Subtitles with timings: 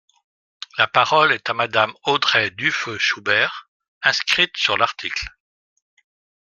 [0.79, 3.69] La parole est à Madame Audrey Dufeu Schubert,
[4.01, 5.27] inscrite sur l’article.